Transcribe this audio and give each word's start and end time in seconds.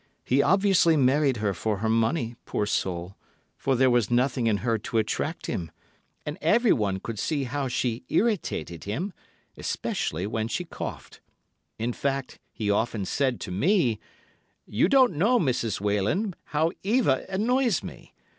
He 0.23 0.41
obviously 0.41 0.97
married 0.97 1.37
her 1.37 1.53
for 1.53 1.77
her 1.77 1.87
money, 1.87 2.35
poor 2.47 2.65
soul, 2.65 3.15
for 3.55 3.75
there 3.75 3.91
was 3.91 4.09
nothing 4.09 4.47
in 4.47 4.57
her 4.65 4.79
to 4.79 4.97
attract 4.97 5.45
him, 5.45 5.69
and 6.25 6.39
everyone 6.41 6.99
could 6.99 7.19
see 7.19 7.43
how 7.43 7.67
she 7.67 8.03
irritated 8.09 8.85
him, 8.85 9.13
especially 9.57 10.25
when 10.25 10.47
she 10.47 10.65
coughed—in 10.65 11.93
fact, 11.93 12.39
he 12.51 12.71
often 12.71 13.05
said 13.05 13.39
to 13.41 13.51
me, 13.51 13.99
'You 14.65 14.89
don't 14.89 15.13
know, 15.13 15.39
Mrs. 15.39 15.79
Wehlen, 15.79 16.33
how 16.45 16.71
Eva 16.81 17.27
annoys 17.29 17.83
me. 17.83 18.15